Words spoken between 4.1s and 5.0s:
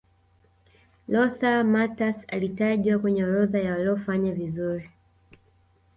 vizuri